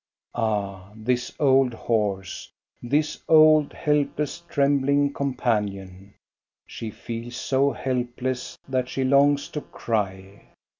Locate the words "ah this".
0.33-1.31